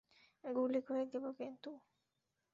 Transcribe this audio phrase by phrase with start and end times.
[0.43, 1.69] গুলি করে দিবো কিন্তু।